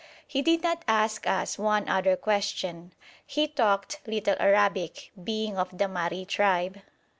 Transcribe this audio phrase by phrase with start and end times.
[0.25, 2.91] He did not ask us one other question.
[3.23, 6.81] He talked little Arabic, being of the Mahri tribe.